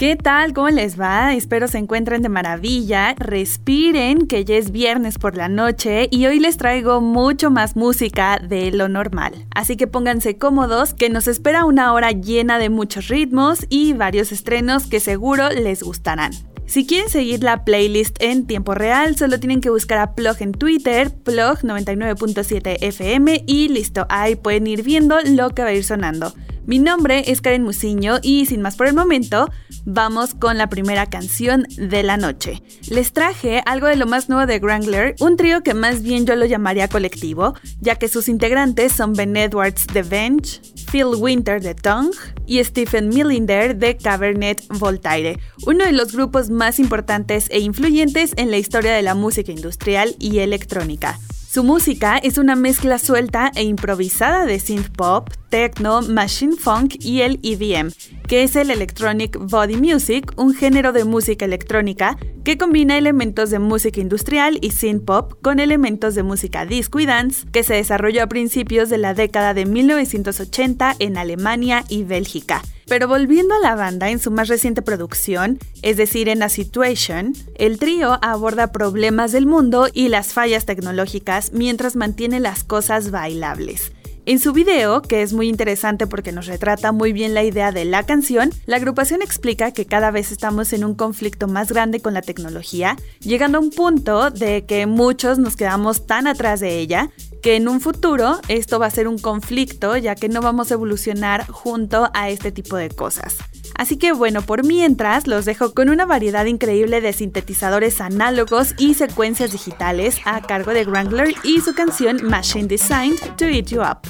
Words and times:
¿Qué 0.00 0.16
tal? 0.16 0.54
¿Cómo 0.54 0.70
les 0.70 0.98
va? 0.98 1.34
Espero 1.34 1.68
se 1.68 1.76
encuentren 1.76 2.22
de 2.22 2.30
maravilla. 2.30 3.14
Respiren, 3.18 4.26
que 4.26 4.46
ya 4.46 4.54
es 4.54 4.70
viernes 4.70 5.18
por 5.18 5.36
la 5.36 5.50
noche 5.50 6.08
y 6.10 6.24
hoy 6.24 6.40
les 6.40 6.56
traigo 6.56 7.02
mucho 7.02 7.50
más 7.50 7.76
música 7.76 8.38
de 8.38 8.70
lo 8.70 8.88
normal. 8.88 9.44
Así 9.54 9.76
que 9.76 9.86
pónganse 9.86 10.38
cómodos, 10.38 10.94
que 10.94 11.10
nos 11.10 11.28
espera 11.28 11.66
una 11.66 11.92
hora 11.92 12.12
llena 12.12 12.58
de 12.58 12.70
muchos 12.70 13.08
ritmos 13.08 13.66
y 13.68 13.92
varios 13.92 14.32
estrenos 14.32 14.86
que 14.86 15.00
seguro 15.00 15.50
les 15.50 15.82
gustarán. 15.82 16.32
Si 16.70 16.86
quieren 16.86 17.10
seguir 17.10 17.42
la 17.42 17.64
playlist 17.64 18.16
en 18.22 18.46
tiempo 18.46 18.74
real, 18.74 19.16
solo 19.16 19.40
tienen 19.40 19.60
que 19.60 19.70
buscar 19.70 19.98
a 19.98 20.14
Plug 20.14 20.36
en 20.38 20.52
Twitter, 20.52 21.12
Plug 21.12 21.58
99.7 21.62 22.76
FM 22.80 23.42
y 23.44 23.66
listo, 23.66 24.06
ahí 24.08 24.36
pueden 24.36 24.68
ir 24.68 24.84
viendo 24.84 25.16
lo 25.20 25.50
que 25.50 25.62
va 25.62 25.70
a 25.70 25.74
ir 25.74 25.82
sonando. 25.82 26.32
Mi 26.66 26.78
nombre 26.78 27.24
es 27.26 27.40
Karen 27.40 27.64
Musiño 27.64 28.20
y 28.22 28.46
sin 28.46 28.62
más 28.62 28.76
por 28.76 28.86
el 28.86 28.94
momento, 28.94 29.50
vamos 29.84 30.34
con 30.34 30.58
la 30.58 30.68
primera 30.68 31.06
canción 31.06 31.66
de 31.76 32.04
la 32.04 32.16
noche. 32.16 32.62
Les 32.88 33.12
traje 33.12 33.62
algo 33.66 33.88
de 33.88 33.96
lo 33.96 34.06
más 34.06 34.28
nuevo 34.28 34.46
de 34.46 34.60
Wrangler, 34.60 35.16
un 35.18 35.36
trío 35.36 35.64
que 35.64 35.74
más 35.74 36.02
bien 36.02 36.24
yo 36.24 36.36
lo 36.36 36.46
llamaría 36.46 36.86
colectivo, 36.86 37.54
ya 37.80 37.96
que 37.96 38.06
sus 38.06 38.28
integrantes 38.28 38.92
son 38.92 39.14
Ben 39.14 39.36
Edwards 39.36 39.88
de 39.92 40.04
Venge, 40.04 40.60
Phil 40.90 41.14
Winter 41.16 41.60
de 41.60 41.74
Tongue 41.74 42.16
y 42.46 42.62
Stephen 42.64 43.10
Millinder 43.10 43.76
de 43.76 43.96
Cabernet 43.96 44.64
Voltaire, 44.68 45.38
uno 45.66 45.84
de 45.84 45.92
los 45.92 46.12
grupos 46.12 46.50
más 46.50 46.78
importantes 46.80 47.46
e 47.50 47.60
influyentes 47.60 48.32
en 48.36 48.50
la 48.50 48.58
historia 48.58 48.92
de 48.92 49.02
la 49.02 49.14
música 49.14 49.52
industrial 49.52 50.16
y 50.18 50.38
electrónica. 50.40 51.18
Su 51.48 51.64
música 51.64 52.18
es 52.18 52.38
una 52.38 52.56
mezcla 52.56 52.98
suelta 52.98 53.52
e 53.54 53.62
improvisada 53.62 54.46
de 54.46 54.58
synth 54.58 54.88
pop, 54.96 55.28
techno, 55.50 56.00
machine 56.02 56.56
funk 56.56 56.94
y 57.00 57.20
el 57.20 57.38
EDM, 57.42 57.92
que 58.26 58.44
es 58.44 58.56
el 58.56 58.70
Electronic 58.70 59.36
Body 59.38 59.76
Music, 59.76 60.32
un 60.36 60.54
género 60.54 60.92
de 60.92 61.04
música 61.04 61.44
electrónica 61.44 62.16
que 62.44 62.56
combina 62.56 62.96
elementos 62.96 63.50
de 63.50 63.58
música 63.58 64.00
industrial 64.00 64.58
y 64.62 64.70
synth 64.70 65.04
pop 65.04 65.34
con 65.42 65.60
elementos 65.60 66.14
de 66.14 66.22
música 66.22 66.64
disco 66.64 67.00
y 67.00 67.06
dance, 67.06 67.46
que 67.52 67.64
se 67.64 67.74
desarrolló 67.74 68.22
a 68.22 68.28
principios 68.28 68.88
de 68.88 68.98
la 68.98 69.12
década 69.12 69.52
de 69.52 69.66
1980 69.66 70.96
en 70.98 71.18
Alemania 71.18 71.84
y 71.88 72.04
Bélgica. 72.04 72.62
Pero 72.86 73.06
volviendo 73.06 73.54
a 73.54 73.60
la 73.60 73.76
banda 73.76 74.10
en 74.10 74.18
su 74.18 74.30
más 74.30 74.48
reciente 74.48 74.82
producción, 74.82 75.58
es 75.82 75.96
decir, 75.96 76.28
en 76.28 76.42
A 76.42 76.48
Situation, 76.48 77.34
el 77.56 77.78
trío 77.78 78.18
aborda 78.22 78.72
problemas 78.72 79.32
del 79.32 79.46
mundo 79.46 79.88
y 79.92 80.08
las 80.08 80.32
fallas 80.32 80.66
tecnológicas 80.66 81.52
mientras 81.52 81.94
mantiene 81.94 82.40
las 82.40 82.64
cosas 82.64 83.10
bailables. 83.10 83.92
En 84.26 84.38
su 84.38 84.52
video, 84.52 85.00
que 85.00 85.22
es 85.22 85.32
muy 85.32 85.48
interesante 85.48 86.06
porque 86.06 86.30
nos 86.30 86.46
retrata 86.46 86.92
muy 86.92 87.12
bien 87.12 87.32
la 87.32 87.42
idea 87.42 87.72
de 87.72 87.86
la 87.86 88.04
canción, 88.04 88.50
la 88.66 88.76
agrupación 88.76 89.22
explica 89.22 89.72
que 89.72 89.86
cada 89.86 90.10
vez 90.10 90.30
estamos 90.30 90.72
en 90.74 90.84
un 90.84 90.94
conflicto 90.94 91.48
más 91.48 91.72
grande 91.72 92.00
con 92.00 92.12
la 92.12 92.20
tecnología, 92.20 92.96
llegando 93.20 93.58
a 93.58 93.60
un 93.62 93.70
punto 93.70 94.30
de 94.30 94.66
que 94.66 94.86
muchos 94.86 95.38
nos 95.38 95.56
quedamos 95.56 96.06
tan 96.06 96.26
atrás 96.26 96.60
de 96.60 96.78
ella 96.78 97.10
que 97.42 97.56
en 97.56 97.66
un 97.68 97.80
futuro 97.80 98.38
esto 98.48 98.78
va 98.78 98.86
a 98.86 98.90
ser 98.90 99.08
un 99.08 99.18
conflicto 99.18 99.96
ya 99.96 100.14
que 100.14 100.28
no 100.28 100.42
vamos 100.42 100.70
a 100.70 100.74
evolucionar 100.74 101.46
junto 101.48 102.10
a 102.12 102.28
este 102.28 102.52
tipo 102.52 102.76
de 102.76 102.90
cosas. 102.90 103.38
Así 103.80 103.96
que 103.96 104.12
bueno, 104.12 104.42
por 104.42 104.62
mientras 104.62 105.26
los 105.26 105.46
dejo 105.46 105.72
con 105.72 105.88
una 105.88 106.04
variedad 106.04 106.44
increíble 106.44 107.00
de 107.00 107.14
sintetizadores 107.14 108.02
análogos 108.02 108.74
y 108.76 108.92
secuencias 108.92 109.52
digitales 109.52 110.18
a 110.26 110.42
cargo 110.42 110.74
de 110.74 110.84
Wrangler 110.84 111.34
y 111.44 111.62
su 111.62 111.74
canción 111.74 112.22
Machine 112.22 112.68
Designed 112.68 113.18
to 113.38 113.46
Eat 113.46 113.68
You 113.68 113.80
Up. 113.80 114.06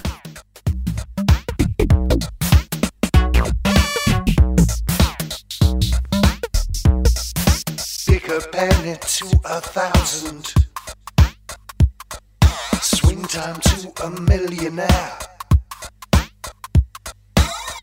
Swing 12.82 13.22
time 13.28 13.60
to 13.60 14.04
a 14.04 14.10
millionaire. 14.10 15.39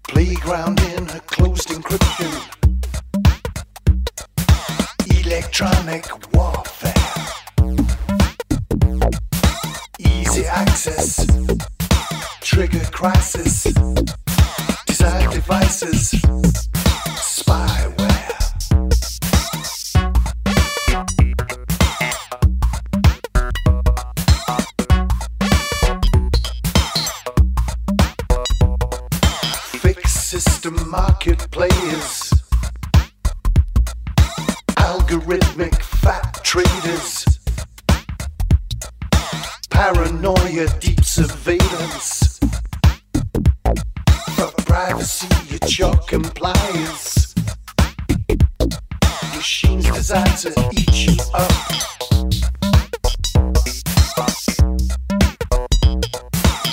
Playground 0.07 0.79
in 0.81 1.03
a 1.09 1.19
closed 1.22 1.69
encryption. 1.69 2.31
Electronic 5.25 6.06
warfare. 6.34 6.94
Easy 10.00 10.45
access. 10.45 11.25
Trigger 12.41 12.85
crisis. 12.91 13.63
Design 14.85 15.29
devices. 15.29 16.37
Paranoia, 39.78 40.66
deep 40.80 41.06
surveillance. 41.06 42.40
For 44.36 44.52
privacy 44.66 45.28
at 45.54 45.78
your 45.78 45.96
compliance. 46.08 47.36
Machines 49.36 49.86
designed 49.92 50.38
to 50.40 50.50
eat 50.74 51.08
you 51.08 51.16
up. 51.32 51.52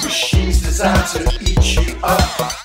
Machines 0.03 0.63
designed 0.63 1.07
to 1.09 1.39
eat 1.43 1.77
you 1.77 1.99
up. 2.03 2.64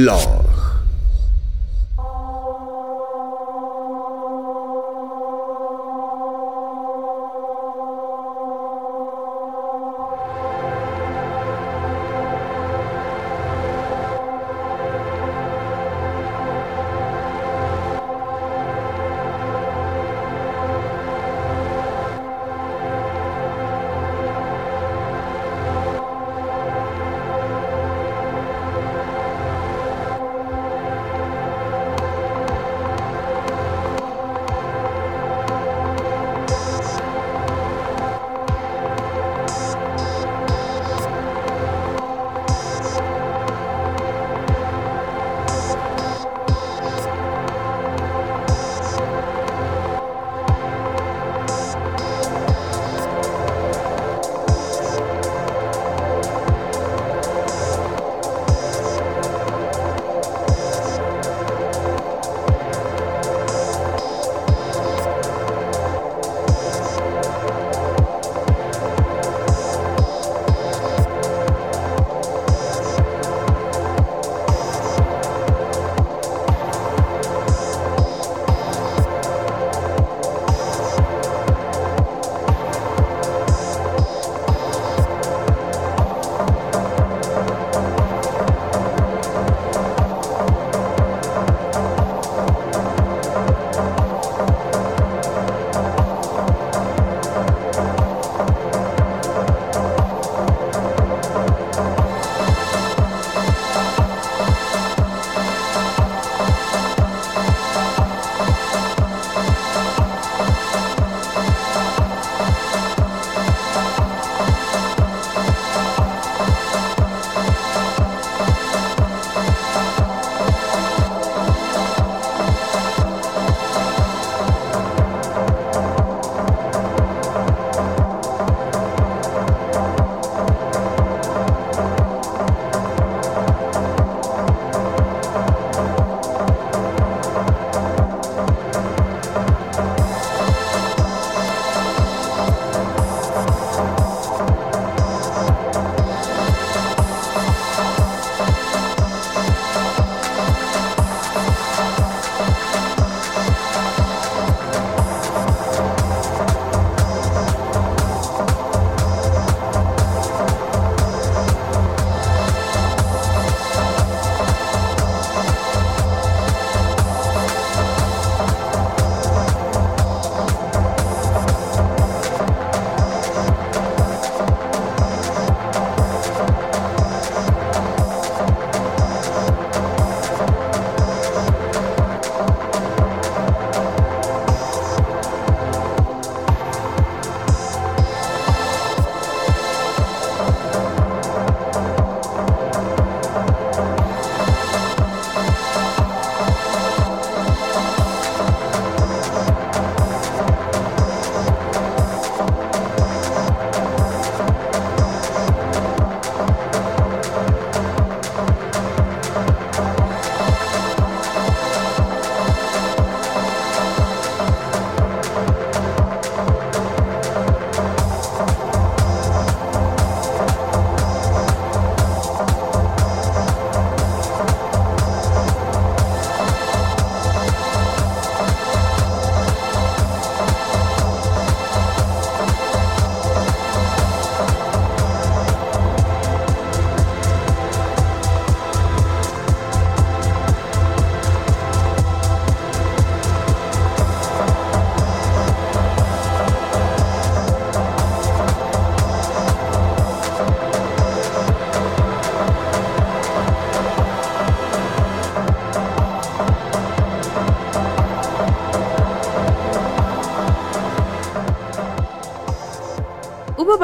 Blog. 0.00 0.39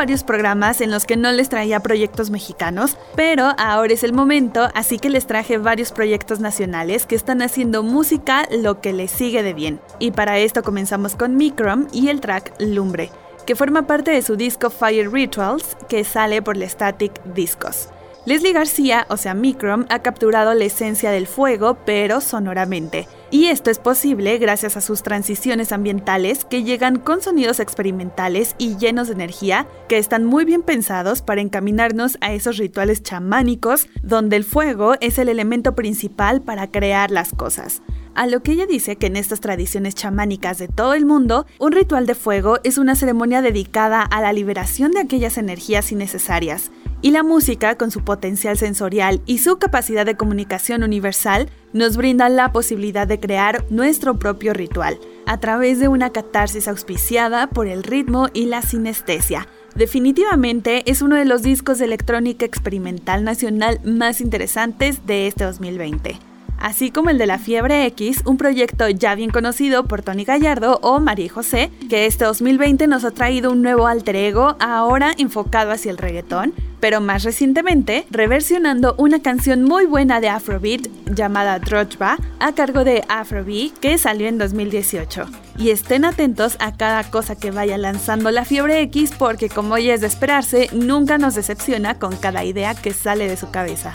Varios 0.06 0.22
programas 0.22 0.80
en 0.80 0.92
los 0.92 1.04
que 1.04 1.16
no 1.16 1.32
les 1.32 1.48
traía 1.48 1.80
proyectos 1.80 2.30
mexicanos, 2.30 2.96
pero 3.16 3.50
ahora 3.58 3.92
es 3.92 4.04
el 4.04 4.12
momento, 4.12 4.68
así 4.72 5.00
que 5.00 5.10
les 5.10 5.26
traje 5.26 5.58
varios 5.58 5.90
proyectos 5.90 6.38
nacionales 6.38 7.06
que 7.06 7.16
están 7.16 7.42
haciendo 7.42 7.82
música 7.82 8.46
lo 8.52 8.80
que 8.80 8.92
les 8.92 9.10
sigue 9.10 9.42
de 9.42 9.52
bien. 9.52 9.80
Y 9.98 10.12
para 10.12 10.38
esto 10.38 10.62
comenzamos 10.62 11.16
con 11.16 11.36
Microm 11.36 11.88
y 11.92 12.06
el 12.06 12.20
track 12.20 12.54
Lumbre, 12.60 13.10
que 13.46 13.56
forma 13.56 13.88
parte 13.88 14.12
de 14.12 14.22
su 14.22 14.36
disco 14.36 14.70
Fire 14.70 15.10
Rituals, 15.12 15.76
que 15.88 16.04
sale 16.04 16.40
por 16.40 16.56
la 16.56 16.68
Static 16.68 17.24
Discos. 17.34 17.88
Leslie 18.26 18.52
García, 18.52 19.06
o 19.10 19.16
sea 19.16 19.34
Microm, 19.34 19.86
ha 19.88 20.02
capturado 20.02 20.54
la 20.54 20.66
esencia 20.66 21.10
del 21.10 21.26
fuego, 21.26 21.78
pero 21.84 22.20
sonoramente. 22.20 23.08
Y 23.36 23.48
esto 23.48 23.70
es 23.70 23.78
posible 23.78 24.38
gracias 24.38 24.78
a 24.78 24.80
sus 24.80 25.02
transiciones 25.02 25.70
ambientales 25.70 26.46
que 26.46 26.62
llegan 26.62 26.98
con 26.98 27.20
sonidos 27.20 27.60
experimentales 27.60 28.54
y 28.56 28.78
llenos 28.78 29.08
de 29.08 29.12
energía 29.12 29.68
que 29.90 29.98
están 29.98 30.24
muy 30.24 30.46
bien 30.46 30.62
pensados 30.62 31.20
para 31.20 31.42
encaminarnos 31.42 32.16
a 32.22 32.32
esos 32.32 32.56
rituales 32.56 33.02
chamánicos 33.02 33.88
donde 34.02 34.36
el 34.36 34.44
fuego 34.44 34.94
es 35.02 35.18
el 35.18 35.28
elemento 35.28 35.74
principal 35.74 36.40
para 36.40 36.70
crear 36.70 37.10
las 37.10 37.32
cosas. 37.32 37.82
A 38.14 38.26
lo 38.26 38.42
que 38.42 38.52
ella 38.52 38.64
dice 38.64 38.96
que 38.96 39.08
en 39.08 39.16
estas 39.16 39.40
tradiciones 39.40 39.94
chamánicas 39.94 40.56
de 40.56 40.68
todo 40.68 40.94
el 40.94 41.04
mundo, 41.04 41.44
un 41.58 41.72
ritual 41.72 42.06
de 42.06 42.14
fuego 42.14 42.60
es 42.64 42.78
una 42.78 42.94
ceremonia 42.94 43.42
dedicada 43.42 44.00
a 44.00 44.22
la 44.22 44.32
liberación 44.32 44.92
de 44.92 45.00
aquellas 45.00 45.36
energías 45.36 45.92
innecesarias 45.92 46.70
y 47.02 47.10
la 47.10 47.22
música, 47.22 47.76
con 47.76 47.90
su 47.90 48.02
potencial 48.02 48.56
sensorial 48.56 49.20
y 49.26 49.38
su 49.38 49.58
capacidad 49.58 50.06
de 50.06 50.16
comunicación 50.16 50.82
universal, 50.82 51.48
nos 51.72 51.96
brinda 51.96 52.28
la 52.28 52.52
posibilidad 52.52 53.06
de 53.06 53.20
crear 53.20 53.64
nuestro 53.70 54.18
propio 54.18 54.54
ritual, 54.54 54.98
a 55.26 55.38
través 55.38 55.78
de 55.78 55.88
una 55.88 56.10
catarsis 56.10 56.68
auspiciada 56.68 57.48
por 57.48 57.66
el 57.66 57.82
ritmo 57.82 58.28
y 58.32 58.46
la 58.46 58.62
sinestesia. 58.62 59.46
Definitivamente 59.74 60.90
es 60.90 61.02
uno 61.02 61.16
de 61.16 61.26
los 61.26 61.42
discos 61.42 61.78
de 61.78 61.84
electrónica 61.84 62.46
experimental 62.46 63.24
nacional 63.24 63.80
más 63.84 64.20
interesantes 64.20 65.06
de 65.06 65.26
este 65.26 65.44
2020 65.44 66.35
así 66.58 66.90
como 66.90 67.10
el 67.10 67.18
de 67.18 67.26
la 67.26 67.38
Fiebre 67.38 67.86
X, 67.86 68.22
un 68.24 68.36
proyecto 68.36 68.88
ya 68.88 69.14
bien 69.14 69.30
conocido 69.30 69.84
por 69.84 70.02
Tony 70.02 70.24
Gallardo 70.24 70.78
o 70.82 71.00
María 71.00 71.32
José, 71.32 71.70
que 71.88 72.06
este 72.06 72.24
2020 72.24 72.86
nos 72.86 73.04
ha 73.04 73.10
traído 73.10 73.50
un 73.50 73.62
nuevo 73.62 73.86
alter 73.86 74.16
ego, 74.16 74.56
ahora 74.60 75.12
enfocado 75.18 75.72
hacia 75.72 75.90
el 75.90 75.98
reggaetón, 75.98 76.52
pero 76.80 77.00
más 77.00 77.24
recientemente 77.24 78.06
reversionando 78.10 78.94
una 78.98 79.20
canción 79.20 79.64
muy 79.64 79.86
buena 79.86 80.20
de 80.20 80.28
Afrobeat 80.28 80.88
llamada 81.14 81.58
Drojba 81.58 82.18
a 82.38 82.52
cargo 82.52 82.84
de 82.84 83.04
Afrobeat 83.08 83.72
que 83.78 83.98
salió 83.98 84.28
en 84.28 84.38
2018. 84.38 85.26
Y 85.58 85.70
estén 85.70 86.04
atentos 86.04 86.56
a 86.60 86.76
cada 86.76 87.02
cosa 87.10 87.36
que 87.36 87.50
vaya 87.50 87.78
lanzando 87.78 88.30
la 88.30 88.44
fiebre 88.44 88.80
X 88.82 89.12
porque 89.18 89.48
como 89.48 89.78
ya 89.78 89.94
es 89.94 90.02
de 90.02 90.06
esperarse, 90.06 90.68
nunca 90.72 91.18
nos 91.18 91.34
decepciona 91.34 91.98
con 91.98 92.14
cada 92.16 92.44
idea 92.44 92.74
que 92.74 92.92
sale 92.92 93.28
de 93.28 93.36
su 93.36 93.50
cabeza. 93.50 93.92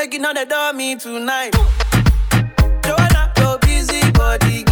Make 0.00 0.14
you 0.14 0.20
know 0.20 0.32
they 0.32 0.46
done 0.46 0.78
me 0.78 0.96
tonight. 0.96 1.52
Joanna, 2.82 3.30
your 3.36 3.58
busy 3.58 4.10
body. 4.12 4.69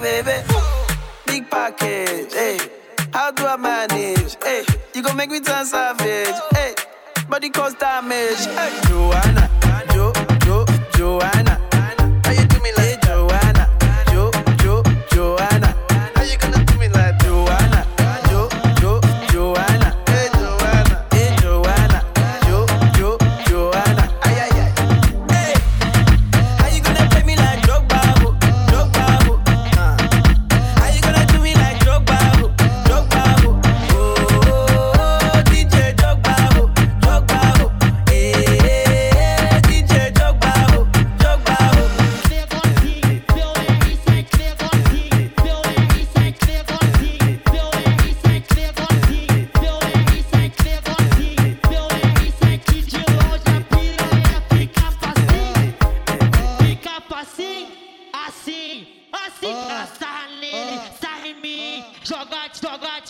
baby. 0.00 0.57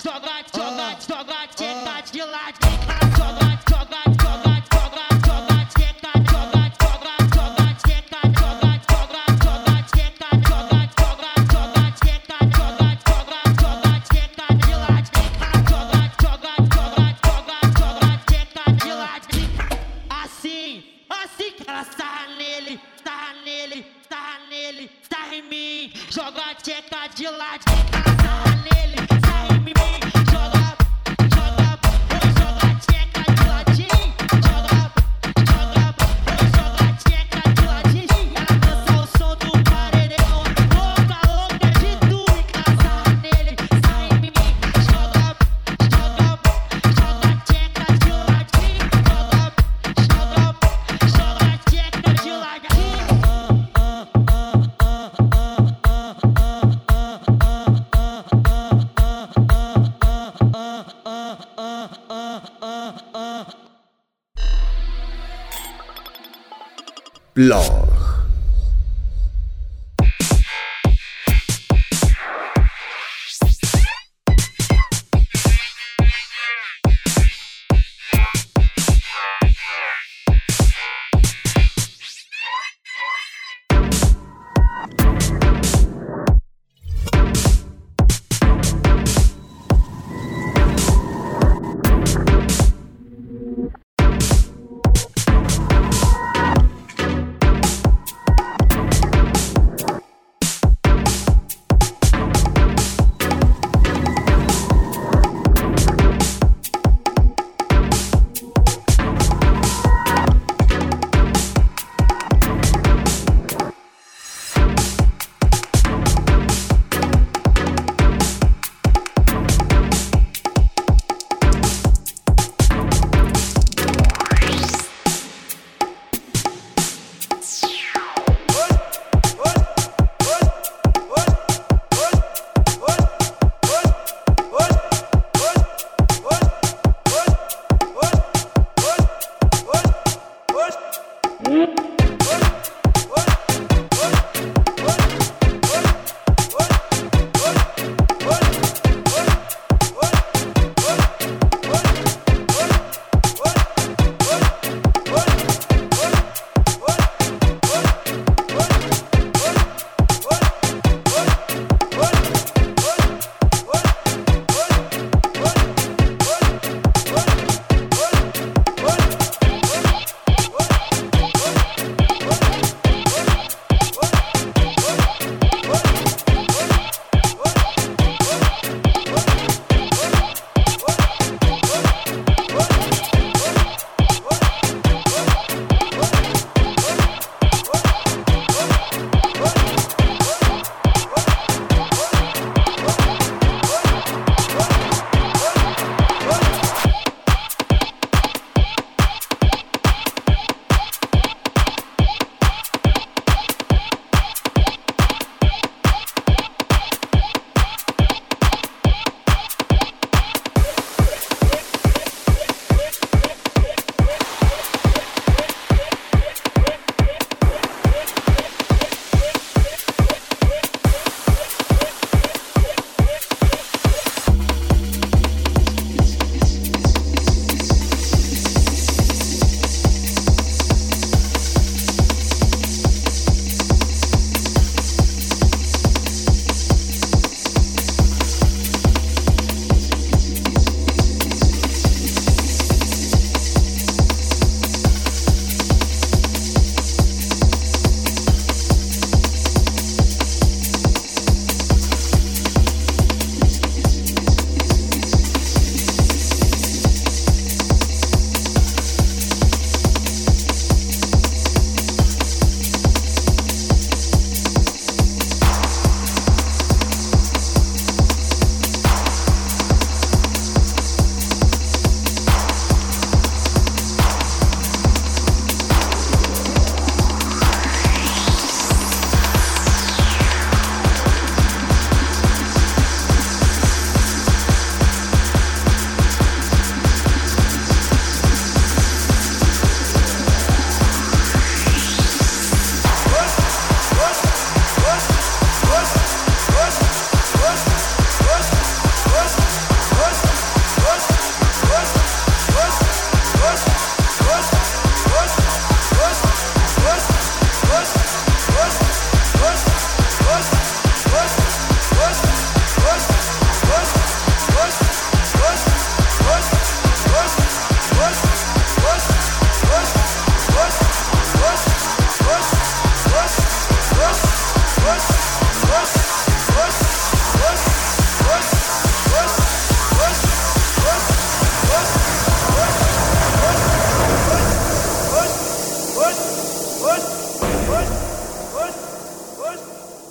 সদা 0.08 0.37
Blog. 67.38 67.77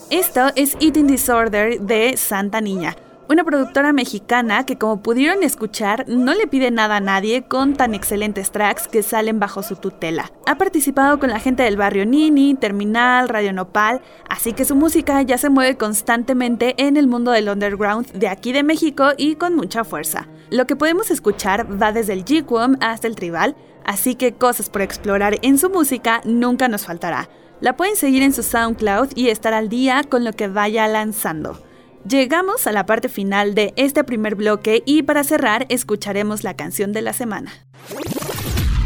Esto 0.10 0.48
es 0.56 0.76
Eating 0.80 1.08
Disorder 1.08 1.82
de 1.82 2.16
Santa 2.16 2.62
Niña, 2.62 2.96
una 3.30 3.44
productora 3.44 3.92
mexicana 3.92 4.66
que 4.66 4.78
como 4.78 5.04
pudieron 5.04 5.44
escuchar 5.44 6.06
no 6.08 6.34
le 6.34 6.48
pide 6.48 6.72
nada 6.72 6.96
a 6.96 7.02
nadie 7.02 7.44
con 7.44 7.76
tan 7.76 7.94
excelentes 7.94 8.52
tracks 8.52 8.88
que 8.88 9.04
salen 9.04 9.40
bajo 9.40 9.64
su 9.64 9.76
tutela. 9.76 10.32
Ha 10.46 10.58
participado 10.58 11.20
con 11.20 11.30
la 11.30 11.40
gente 11.40 11.64
del 11.64 11.76
barrio 11.76 12.06
Nini, 12.06 12.56
Terminal, 12.56 13.28
Radio 13.28 13.52
Nopal, 13.52 14.02
así 14.30 14.54
que 14.54 14.64
su 14.64 14.76
música 14.76 15.22
ya 15.24 15.38
se 15.38 15.50
mueve 15.50 15.76
constantemente 15.76 16.74
en 16.78 16.96
el 16.96 17.08
mundo 17.08 17.32
del 17.32 17.50
underground 17.50 18.10
de 18.14 18.30
aquí 18.30 18.54
de 18.54 18.64
México 18.64 19.10
y 19.18 19.36
con 19.36 19.56
mucha 19.56 19.84
fuerza. 19.84 20.28
Lo 20.50 20.66
que 20.66 20.78
podemos 20.78 21.12
escuchar 21.12 21.68
va 21.82 21.92
desde 21.92 22.14
el 22.14 22.24
G-Wom 22.24 22.78
hasta 22.80 23.08
el 23.08 23.18
Tribal, 23.18 23.58
así 23.88 24.14
que 24.14 24.34
cosas 24.34 24.70
por 24.70 24.84
explorar 24.84 25.40
en 25.42 25.58
su 25.58 25.72
música 25.72 26.22
nunca 26.26 26.68
nos 26.68 26.86
faltará. 26.86 27.30
La 27.60 27.76
pueden 27.76 27.96
seguir 27.96 28.22
en 28.22 28.34
su 28.34 28.44
SoundCloud 28.44 29.14
y 29.16 29.30
estar 29.30 29.56
al 29.56 29.70
día 29.70 30.04
con 30.08 30.24
lo 30.24 30.34
que 30.34 30.48
vaya 30.48 30.88
lanzando. 30.88 31.60
Llegamos 32.08 32.68
a 32.68 32.72
la 32.72 32.86
parte 32.86 33.10
final 33.10 33.56
de 33.56 33.74
este 33.76 34.04
primer 34.04 34.36
bloque 34.36 34.84
y 34.86 35.02
para 35.02 35.24
cerrar 35.24 35.66
escucharemos 35.70 36.44
la 36.44 36.56
canción 36.56 36.94
de 36.94 37.02
la 37.02 37.14
semana. 37.14 37.52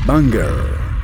Banger. 0.07 1.00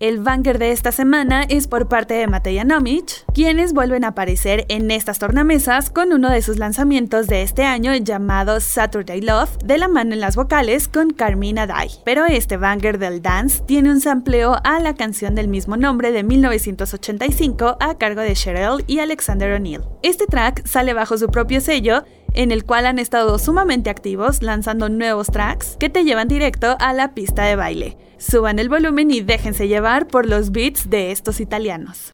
El 0.00 0.18
banger 0.18 0.58
de 0.58 0.70
esta 0.70 0.92
semana 0.92 1.42
es 1.42 1.68
por 1.68 1.86
parte 1.86 2.14
de 2.14 2.26
Mateja 2.26 2.64
Nomic, 2.64 3.30
quienes 3.34 3.74
vuelven 3.74 4.02
a 4.04 4.08
aparecer 4.08 4.64
en 4.70 4.90
estas 4.90 5.18
tornamesas 5.18 5.90
con 5.90 6.14
uno 6.14 6.30
de 6.30 6.40
sus 6.40 6.56
lanzamientos 6.56 7.26
de 7.26 7.42
este 7.42 7.64
año 7.64 7.94
llamado 7.94 8.60
Saturday 8.60 9.20
Love, 9.20 9.58
de 9.62 9.76
la 9.76 9.88
mano 9.88 10.14
en 10.14 10.20
las 10.20 10.36
vocales 10.36 10.88
con 10.88 11.10
Carmina 11.10 11.66
Dai. 11.66 11.90
Pero 12.02 12.24
este 12.24 12.56
banger 12.56 12.98
del 12.98 13.20
dance 13.20 13.62
tiene 13.66 13.90
un 13.90 14.00
sampleo 14.00 14.56
a 14.64 14.80
la 14.80 14.94
canción 14.94 15.34
del 15.34 15.48
mismo 15.48 15.76
nombre 15.76 16.12
de 16.12 16.22
1985 16.22 17.76
a 17.78 17.98
cargo 17.98 18.22
de 18.22 18.32
Cheryl 18.32 18.82
y 18.86 19.00
Alexander 19.00 19.52
O'Neill. 19.52 19.82
Este 20.02 20.24
track 20.24 20.66
sale 20.66 20.94
bajo 20.94 21.18
su 21.18 21.26
propio 21.26 21.60
sello 21.60 22.04
en 22.32 22.52
el 22.52 22.64
cual 22.64 22.86
han 22.86 22.98
estado 22.98 23.38
sumamente 23.38 23.90
activos 23.90 24.40
lanzando 24.40 24.88
nuevos 24.88 25.26
tracks 25.26 25.76
que 25.78 25.90
te 25.90 26.04
llevan 26.04 26.28
directo 26.28 26.76
a 26.80 26.94
la 26.94 27.12
pista 27.12 27.44
de 27.44 27.56
baile. 27.56 27.98
Suban 28.20 28.58
el 28.58 28.68
volumen 28.68 29.10
y 29.10 29.22
déjense 29.22 29.66
llevar 29.66 30.06
por 30.06 30.26
los 30.26 30.52
beats 30.52 30.90
de 30.90 31.10
estos 31.10 31.40
italianos. 31.40 32.12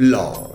Blog. 0.00 0.49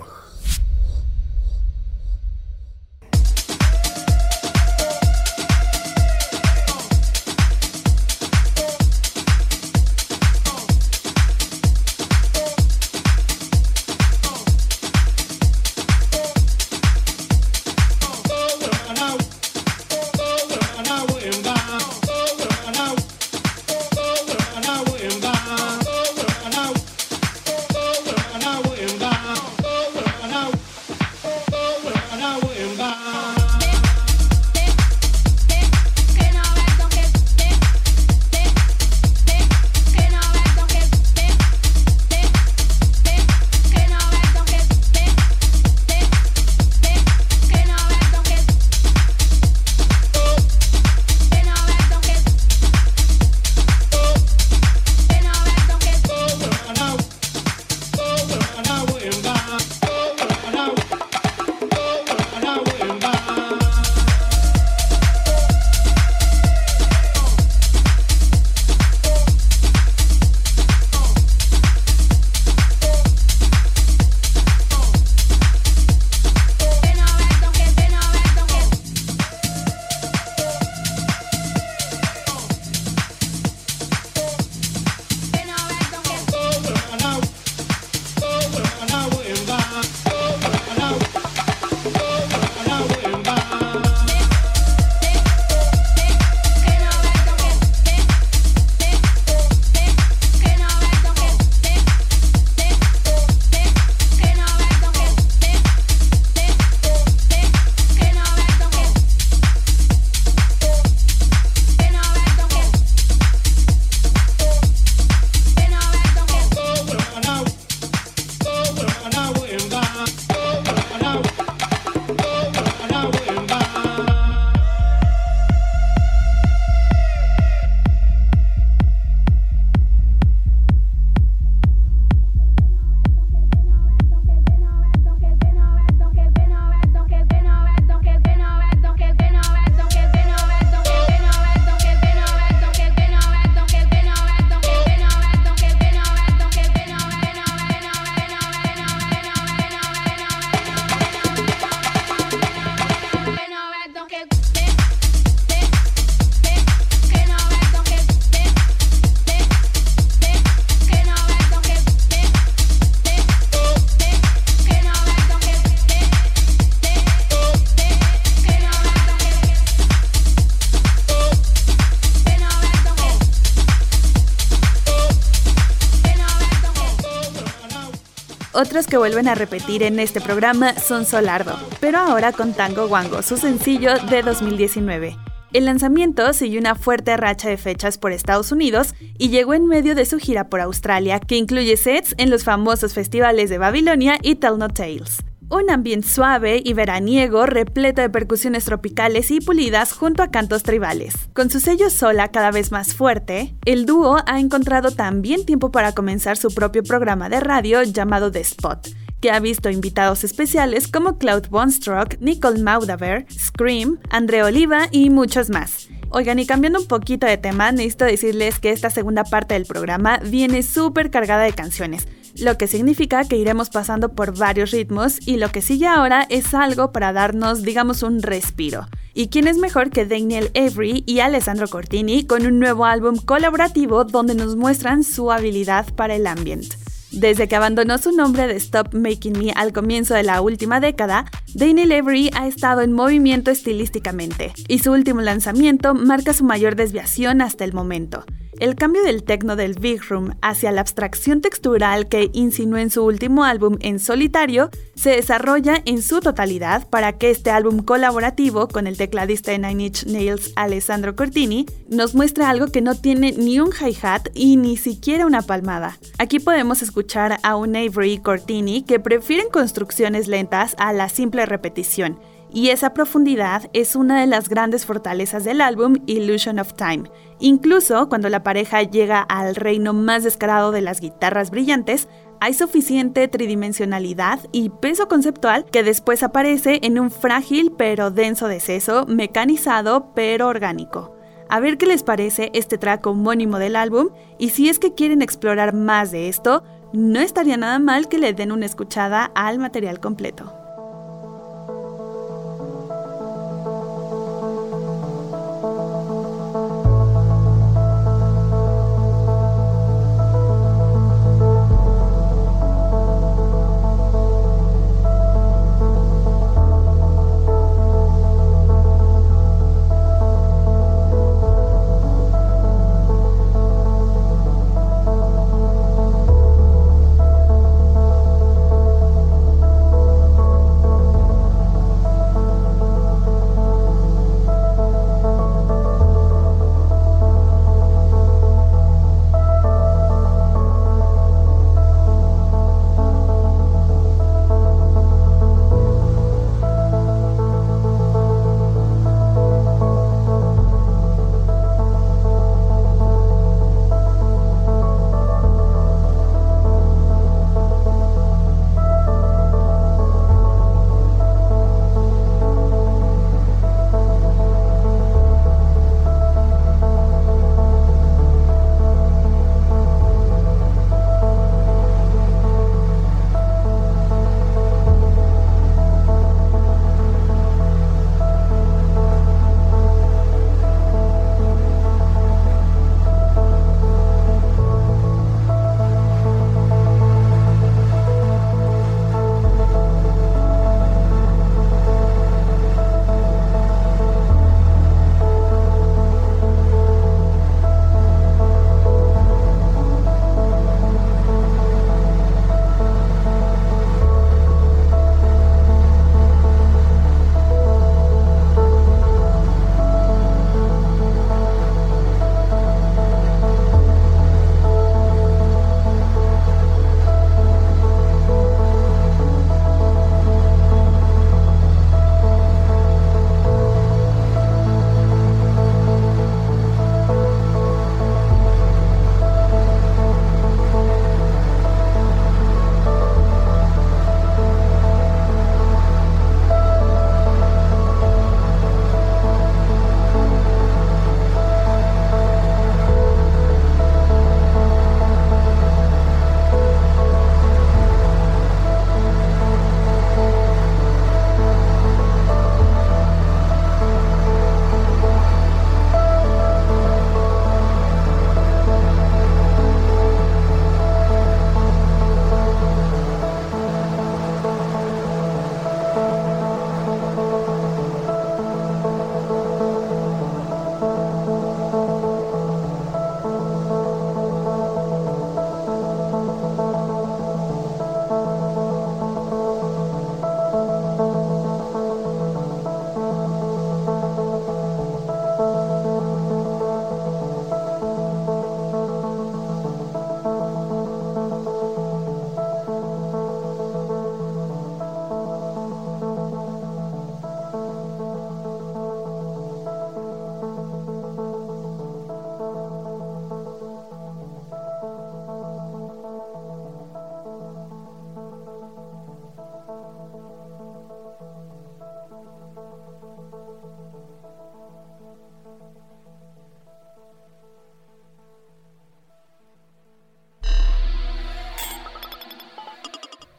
Otros 178.56 178.88
que 178.88 178.96
vuelven 178.96 179.28
a 179.28 179.36
repetir 179.36 179.84
en 179.84 180.00
este 180.00 180.22
programa 180.22 180.80
son 180.80 181.06
Solardo, 181.06 181.60
pero 181.82 181.98
ahora 181.98 182.32
con 182.32 182.54
Tango 182.54 182.86
Wango, 182.86 183.22
su 183.22 183.36
sencillo 183.36 183.96
de 184.10 184.22
2019. 184.22 185.18
El 185.52 185.66
lanzamiento 185.66 186.32
siguió 186.32 186.62
una 186.62 186.76
fuerte 186.76 187.18
racha 187.18 187.50
de 187.50 187.58
fechas 187.58 187.98
por 187.98 188.14
Estados 188.14 188.54
Unidos 188.54 188.96
y 189.18 189.28
llegó 189.28 189.56
en 189.56 189.68
medio 189.68 189.94
de 189.94 190.06
su 190.06 190.20
gira 190.20 190.48
por 190.48 190.62
Australia, 190.62 191.20
que 191.20 191.36
incluye 191.36 191.76
sets 191.76 192.16
en 192.18 192.30
los 192.30 192.46
famosos 192.46 192.94
festivales 192.94 193.50
de 193.50 193.58
Babilonia 193.58 194.20
y 194.22 194.36
Tell 194.36 194.58
No 194.58 194.70
Tales. 194.70 195.15
Un 195.48 195.70
ambiente 195.70 196.08
suave 196.08 196.60
y 196.66 196.74
veraniego 196.74 197.46
repleto 197.46 198.02
de 198.02 198.10
percusiones 198.10 198.66
tropicales 198.66 199.30
y 199.30 199.40
pulidas 199.40 199.94
junto 199.94 200.24
a 200.24 200.32
cantos 200.32 200.64
tribales. 200.64 201.14
Con 201.34 201.52
su 201.52 201.60
sello 201.60 201.92
sola 201.92 202.30
cada 202.30 202.50
vez 202.50 202.72
más 202.72 202.96
fuerte, 202.96 203.56
el 203.64 203.86
dúo 203.86 204.18
ha 204.26 204.40
encontrado 204.40 204.90
también 204.90 205.46
tiempo 205.46 205.72
para 205.72 205.92
comenzar 205.92 206.38
su 206.38 206.52
propio 206.52 206.82
programa 206.82 207.30
de 207.30 207.42
radio 207.42 207.84
llamado 207.84 208.32
The 208.32 208.42
Spot, 208.42 208.88
que 209.22 209.30
ha 209.30 209.40
visto 209.40 209.70
invitados 209.70 210.24
especiales 210.24 210.88
como 210.88 211.20
Cloud 211.20 211.48
Bonstruck, 211.50 212.20
Nicole 212.20 212.64
Maudaver, 212.64 213.28
Scream, 213.32 214.00
André 214.10 214.42
Oliva 214.42 214.88
y 214.90 215.12
muchos 215.12 215.52
más. 215.52 215.90
Oigan, 216.10 216.40
y 216.40 216.48
cambiando 216.48 216.80
un 216.80 216.88
poquito 216.88 217.28
de 217.28 217.38
tema, 217.38 217.72
necesito 217.72 218.06
decirles 218.06 218.60
que 218.60 218.72
esta 218.72 218.90
segunda 218.90 219.24
parte 219.24 219.54
del 219.54 219.66
programa 219.66 220.18
viene 220.24 220.64
súper 220.64 221.12
cargada 221.12 221.44
de 221.44 221.54
canciones, 221.54 222.08
lo 222.40 222.58
que 222.58 222.68
significa 222.68 223.24
que 223.26 223.38
iremos 223.38 223.70
pasando 223.70 224.10
por 224.10 224.38
varios 224.38 224.72
ritmos 224.72 225.20
y 225.26 225.38
lo 225.38 225.52
que 225.52 225.62
sigue 225.62 225.88
ahora 225.88 226.26
es 226.30 226.54
algo 226.54 226.92
para 226.92 227.14
darnos, 227.14 227.64
digamos, 227.64 228.04
un 228.04 228.22
respiro. 228.22 228.88
¿Y 229.14 229.28
quién 229.28 229.48
es 229.48 229.58
mejor 229.58 229.92
que 229.92 230.06
Daniel 230.06 230.52
Avery 230.56 231.04
y 231.06 231.20
Alessandro 231.20 231.70
Cortini 231.70 232.26
con 232.26 232.46
un 232.46 232.60
nuevo 232.60 232.86
álbum 232.86 233.16
colaborativo 233.18 234.04
donde 234.04 234.36
nos 234.36 234.58
muestran 234.58 235.04
su 235.04 235.32
habilidad 235.32 235.94
para 235.94 236.16
el 236.16 236.28
ambiente? 236.28 236.76
Desde 237.12 237.48
que 237.48 237.56
abandonó 237.56 237.98
su 237.98 238.12
nombre 238.12 238.46
de 238.46 238.58
Stop 238.58 238.94
Making 238.94 239.40
Me 239.40 239.52
al 239.56 239.72
comienzo 239.72 240.14
de 240.14 240.24
la 240.24 240.42
última 240.42 240.82
década, 240.82 241.26
Daniel 241.54 241.94
Avery 241.94 242.30
ha 242.34 242.46
estado 242.46 242.82
en 242.82 242.92
movimiento 242.92 243.52
estilísticamente, 243.52 244.52
y 244.68 244.80
su 244.80 244.92
último 244.92 245.22
lanzamiento 245.22 245.94
marca 245.94 246.34
su 246.34 246.44
mayor 246.44 246.76
desviación 246.76 247.42
hasta 247.42 247.64
el 247.64 247.72
momento. 247.72 248.26
El 248.60 248.76
cambio 248.76 249.04
del 249.04 249.24
techno 249.24 249.58
del 249.58 249.74
Big 249.74 250.02
Room 250.08 250.36
hacia 250.42 250.72
la 250.72 250.80
abstracción 250.80 251.42
textural 251.42 252.08
que 252.08 252.30
insinuó 252.32 252.78
en 252.78 252.90
su 252.90 253.04
último 253.04 253.44
álbum 253.44 253.78
en 253.82 254.00
solitario 254.00 254.70
se 254.96 255.10
desarrolla 255.10 255.82
en 255.84 256.02
su 256.02 256.22
totalidad 256.22 256.88
para 256.90 257.18
que 257.18 257.32
este 257.32 257.52
álbum 257.52 257.80
colaborativo 257.80 258.70
con 258.70 258.88
el 258.88 258.96
tecladista 258.96 259.52
de 259.52 259.60
Nine 259.60 259.84
Inch 259.88 260.06
Nails 260.06 260.54
Alessandro 260.56 261.18
Cortini 261.18 261.66
nos 261.90 262.16
muestre 262.16 262.46
algo 262.46 262.68
que 262.68 262.82
no 262.82 262.96
tiene 262.96 263.34
ni 263.34 263.60
un 263.60 263.72
hi-hat 263.72 264.30
y 264.34 264.56
ni 264.56 264.78
siquiera 264.78 265.26
una 265.26 265.42
palmada. 265.42 265.98
Aquí 266.18 266.40
podemos 266.40 266.82
escuchar 266.82 267.40
a 267.44 267.58
un 267.58 267.76
Avery 267.76 268.20
Cortini 268.20 268.84
que 268.84 269.02
prefieren 269.02 269.50
construcciones 269.50 270.30
lentas 270.30 270.76
a 270.80 270.94
la 270.94 271.10
simple 271.10 271.46
repetición 271.46 272.18
y 272.56 272.70
esa 272.70 272.94
profundidad 272.94 273.70
es 273.74 273.98
una 273.98 274.22
de 274.22 274.28
las 274.28 274.48
grandes 274.48 274.86
fortalezas 274.86 275.44
del 275.44 275.60
álbum 275.60 275.98
Illusion 276.06 276.60
of 276.60 276.74
Time. 276.76 277.04
Incluso 277.40 278.08
cuando 278.08 278.30
la 278.30 278.44
pareja 278.44 278.82
llega 278.84 279.22
al 279.22 279.56
reino 279.56 279.94
más 279.94 280.24
descarado 280.24 280.72
de 280.72 280.82
las 280.82 281.02
guitarras 281.02 281.52
brillantes, 281.52 282.08
hay 282.40 282.54
suficiente 282.54 283.28
tridimensionalidad 283.28 284.40
y 284.52 284.70
peso 284.70 285.08
conceptual 285.08 285.66
que 285.66 285.84
después 285.84 286.24
aparece 286.24 286.80
en 286.84 287.00
un 287.00 287.12
frágil 287.12 287.74
pero 287.78 288.12
denso 288.12 288.48
deceso, 288.48 289.06
mecanizado 289.08 290.14
pero 290.14 290.48
orgánico. 290.48 291.16
A 291.50 291.60
ver 291.60 291.78
qué 291.78 291.86
les 291.86 292.04
parece 292.04 292.52
este 292.54 292.78
track 292.78 293.06
homónimo 293.06 293.60
del 293.60 293.76
álbum 293.76 294.10
y 294.38 294.50
si 294.50 294.70
es 294.70 294.80
que 294.80 294.94
quieren 294.94 295.22
explorar 295.22 295.74
más 295.74 296.12
de 296.12 296.30
esto, 296.30 296.64
no 296.94 297.20
estaría 297.20 297.58
nada 297.58 297.80
mal 297.80 298.08
que 298.08 298.18
le 298.18 298.34
den 298.34 298.52
una 298.52 298.66
escuchada 298.66 299.32
al 299.36 299.60
material 299.60 300.00
completo. 300.00 300.65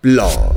Blog. 0.06 0.55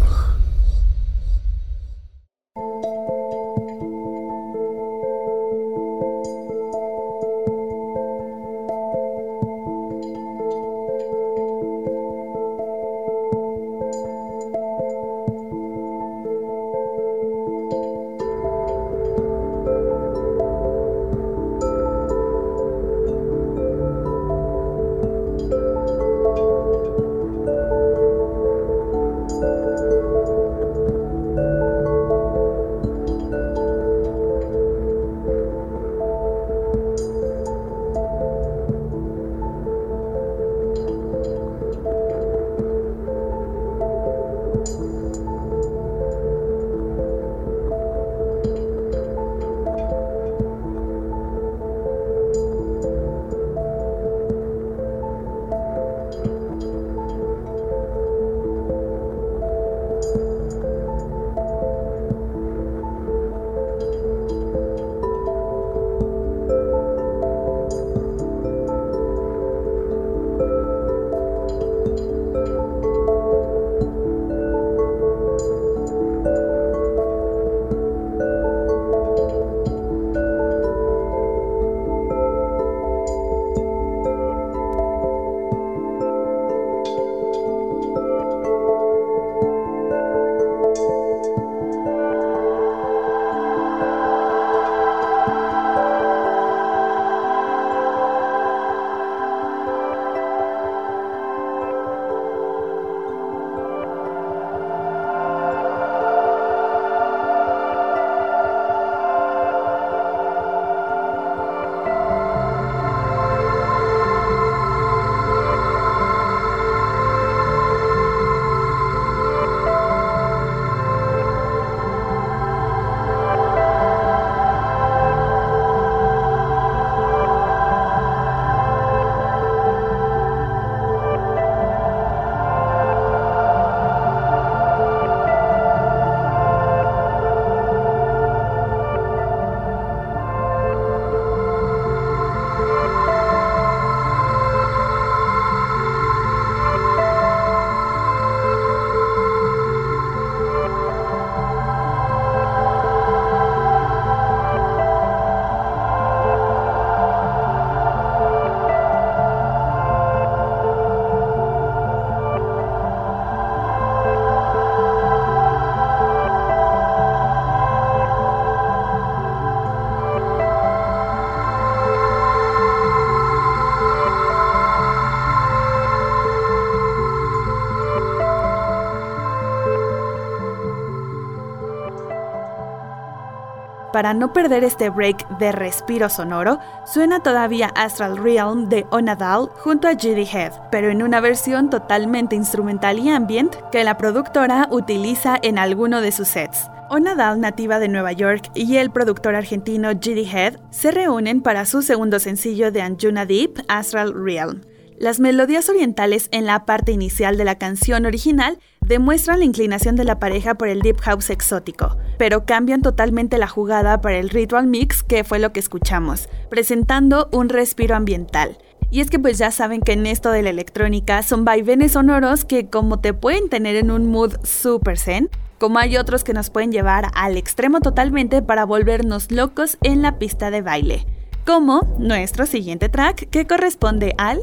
Para 183.99 184.13
no 184.13 184.31
perder 184.31 184.63
este 184.63 184.89
break 184.89 185.27
de 185.39 185.51
respiro 185.51 186.07
sonoro, 186.07 186.57
suena 186.85 187.19
todavía 187.19 187.67
Astral 187.75 188.15
Realm 188.15 188.69
de 188.69 188.85
Onadal 188.91 189.49
junto 189.57 189.89
a 189.89 189.91
Judy 189.91 190.25
Head, 190.25 190.53
pero 190.71 190.89
en 190.89 191.03
una 191.03 191.19
versión 191.19 191.69
totalmente 191.69 192.33
instrumental 192.33 192.97
y 192.97 193.09
ambient 193.09 193.57
que 193.73 193.83
la 193.83 193.97
productora 193.97 194.69
utiliza 194.71 195.37
en 195.41 195.59
alguno 195.59 195.99
de 195.99 196.13
sus 196.13 196.29
sets. 196.29 196.69
Onadal, 196.89 197.41
nativa 197.41 197.77
de 197.77 197.89
Nueva 197.89 198.13
York, 198.13 198.49
y 198.53 198.77
el 198.77 198.89
productor 198.89 199.35
argentino 199.35 199.89
Judy 199.91 200.31
Head 200.31 200.61
se 200.71 200.91
reúnen 200.91 201.41
para 201.41 201.65
su 201.65 201.81
segundo 201.81 202.19
sencillo 202.19 202.71
de 202.71 202.81
Anjuna 202.81 203.25
Deep, 203.25 203.65
Astral 203.67 204.13
Realm. 204.15 204.61
Las 204.97 205.19
melodías 205.19 205.67
orientales 205.67 206.29
en 206.31 206.45
la 206.45 206.63
parte 206.63 206.93
inicial 206.93 207.35
de 207.35 207.43
la 207.43 207.57
canción 207.57 208.05
original 208.05 208.59
demuestran 208.79 209.39
la 209.39 209.45
inclinación 209.45 209.97
de 209.97 210.05
la 210.05 210.19
pareja 210.19 210.55
por 210.55 210.69
el 210.69 210.81
deep 210.81 211.01
house 211.01 211.29
exótico, 211.29 211.97
pero 212.19 212.45
cambian 212.45 212.81
totalmente 212.81 213.37
la 213.37 213.47
jugada 213.47 214.01
para 214.01 214.17
el 214.17 214.29
ritual 214.29 214.67
mix 214.67 215.03
que 215.03 215.23
fue 215.23 215.39
lo 215.39 215.53
que 215.53 215.61
escuchamos, 215.61 216.27
presentando 216.49 217.29
un 217.31 217.47
respiro 217.47 217.95
ambiental. 217.95 218.57
Y 218.91 218.99
es 218.99 219.09
que 219.09 219.19
pues 219.19 219.37
ya 219.37 219.51
saben 219.51 219.79
que 219.79 219.93
en 219.93 220.05
esto 220.05 220.29
de 220.29 220.41
la 220.41 220.49
electrónica 220.49 221.23
son 221.23 221.45
vaivenes 221.45 221.93
sonoros 221.93 222.43
que 222.43 222.69
como 222.69 222.99
te 222.99 223.13
pueden 223.13 223.47
tener 223.47 223.77
en 223.77 223.89
un 223.89 224.07
mood 224.07 224.33
super 224.43 224.97
zen, 224.97 225.29
como 225.59 225.79
hay 225.79 225.95
otros 225.95 226.25
que 226.25 226.33
nos 226.33 226.49
pueden 226.49 226.73
llevar 226.73 227.09
al 227.15 227.37
extremo 227.37 227.79
totalmente 227.79 228.41
para 228.41 228.65
volvernos 228.65 229.31
locos 229.31 229.77
en 229.81 230.01
la 230.01 230.19
pista 230.19 230.51
de 230.51 230.61
baile, 230.61 231.05
como 231.45 231.95
nuestro 231.99 232.45
siguiente 232.45 232.89
track 232.89 233.29
que 233.29 233.47
corresponde 233.47 234.13
al 234.17 234.41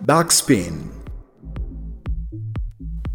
Backspin. 0.00 0.93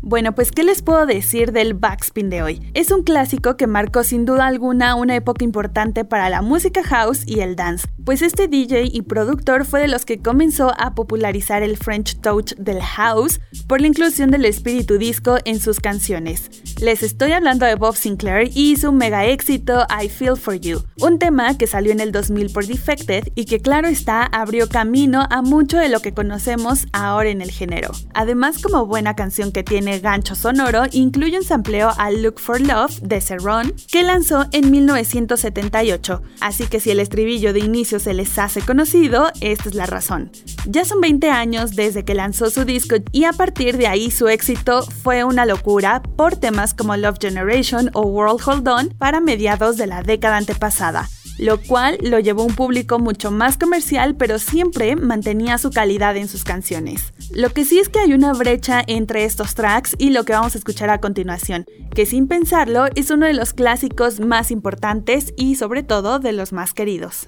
Bueno, 0.10 0.34
pues 0.34 0.52
¿qué 0.52 0.64
les 0.64 0.82
puedo 0.82 1.06
decir 1.06 1.52
del 1.52 1.76
backspin 1.76 2.32
de 2.32 2.42
hoy? 2.42 2.72
Es 2.74 2.90
un 2.90 3.04
clásico 3.04 3.58
que 3.58 3.68
marcó 3.68 4.04
sin 4.04 4.26
duda 4.26 4.48
alguna 4.48 4.96
una 4.96 5.16
época 5.16 5.46
importante 5.46 6.04
para 6.04 6.32
la 6.32 6.42
música 6.42 6.82
house 6.82 7.22
y 7.28 7.42
el 7.42 7.56
dance, 7.56 7.88
pues 8.06 8.24
este 8.24 8.48
DJ 8.48 8.90
y 8.92 9.04
productor 9.04 9.66
fue 9.66 9.82
de 9.82 9.88
los 9.88 10.06
que 10.06 10.18
comenzó 10.18 10.74
a 10.80 10.96
popularizar 10.96 11.62
el 11.62 11.78
French 11.78 12.20
touch 12.22 12.56
del 12.56 12.82
house 12.82 13.40
por 13.68 13.82
la 13.82 13.86
inclusión 13.86 14.32
del 14.32 14.46
espíritu 14.46 14.98
disco 14.98 15.38
en 15.46 15.60
sus 15.60 15.80
canciones. 15.80 16.50
Les 16.82 17.04
estoy 17.04 17.34
hablando 17.34 17.68
de 17.68 17.76
Bob 17.76 17.96
Sinclair 17.96 18.50
y 18.56 18.78
su 18.78 18.92
mega 18.92 19.28
éxito 19.28 19.86
I 19.92 20.10
Feel 20.10 20.38
For 20.38 20.56
You, 20.56 20.82
un 21.02 21.20
tema 21.20 21.56
que 21.56 21.68
salió 21.68 21.92
en 21.92 22.00
el 22.00 22.12
2000 22.12 22.52
por 22.52 22.66
Defected 22.66 23.28
y 23.36 23.46
que 23.46 23.60
claro 23.60 23.88
está 23.88 24.24
abrió 24.24 24.70
camino 24.70 25.28
a 25.30 25.44
mucho 25.44 25.78
de 25.78 25.90
lo 25.90 26.00
que 26.00 26.16
conocemos 26.16 26.88
ahora 26.94 27.30
en 27.30 27.44
el 27.44 27.52
género. 27.52 27.92
Además 28.16 28.60
como 28.60 28.88
buena 28.88 29.16
canción 29.16 29.52
que 29.52 29.62
tiene 29.62 29.99
gancho 30.02 30.36
sonoro, 30.36 30.84
incluye 30.92 31.38
un 31.38 31.44
sampleo 31.44 31.92
a 31.98 32.12
Look 32.12 32.40
for 32.40 32.60
Love 32.62 33.00
de 33.02 33.22
Cerrone 33.22 33.74
que 33.92 34.04
lanzó 34.04 34.46
en 34.52 34.72
1978, 34.72 36.22
así 36.42 36.68
que 36.68 36.80
si 36.80 36.92
el 36.92 37.00
estribillo 37.00 37.54
de 37.54 37.60
inicio 37.60 38.00
se 38.00 38.14
les 38.14 38.38
hace 38.38 38.62
conocido, 38.62 39.32
esta 39.42 39.70
es 39.70 39.76
la 39.76 39.86
razón. 39.86 40.32
Ya 40.66 40.86
son 40.86 41.02
20 41.02 41.30
años 41.30 41.76
desde 41.76 42.06
que 42.06 42.14
lanzó 42.14 42.50
su 42.50 42.66
disco 42.66 42.96
y 43.12 43.26
a 43.26 43.34
partir 43.34 43.78
de 43.78 43.88
ahí 43.88 44.12
su 44.12 44.28
éxito 44.28 44.84
fue 44.84 45.24
una 45.24 45.46
locura 45.46 46.02
por 46.16 46.36
temas 46.36 46.74
como 46.74 46.96
Love 46.96 47.18
Generation 47.20 47.92
o 47.94 48.02
World 48.02 48.42
Hold 48.46 48.68
On 48.68 48.90
para 48.90 49.20
mediados 49.20 49.78
de 49.78 49.88
la 49.88 50.04
década 50.04 50.38
antepasada. 50.38 51.10
Lo 51.40 51.60
cual 51.62 51.98
lo 52.02 52.20
llevó 52.20 52.44
a 52.44 52.46
un 52.46 52.56
público 52.56 53.00
mucho 53.00 53.32
más 53.32 53.58
comercial, 53.58 54.16
pero 54.16 54.40
siempre 54.40 54.96
mantenía 54.96 55.58
su 55.58 55.72
calidad 55.72 56.18
en 56.18 56.28
sus 56.28 56.44
canciones. 56.44 57.14
Lo 57.34 57.50
que 57.50 57.66
sí 57.66 57.80
es 57.80 57.90
que 57.90 58.00
hay 58.00 58.14
una 58.14 58.34
brecha 58.34 58.84
entre 58.86 59.24
estos 59.24 59.56
tracks 59.56 59.96
y 59.98 60.12
lo 60.12 60.26
que 60.26 60.34
vamos 60.34 60.56
a 60.56 60.58
escuchar 60.58 60.90
a 60.90 61.00
continuación, 61.00 61.66
que 61.96 62.06
sin 62.06 62.28
pensarlo 62.28 62.88
es 62.96 63.10
uno 63.10 63.26
de 63.26 63.34
los 63.34 63.54
clásicos 63.54 64.20
más 64.20 64.52
importantes 64.52 65.34
y 65.38 65.56
sobre 65.56 65.82
todo 65.82 66.20
de 66.20 66.34
los 66.34 66.52
más 66.52 66.74
queridos. 66.74 67.28